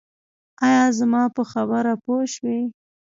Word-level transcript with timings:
ایا 0.67 0.85
زما 0.99 1.23
په 1.35 1.43
خبره 1.51 1.93
پوه 2.03 2.21
شوئ؟ 2.33 2.61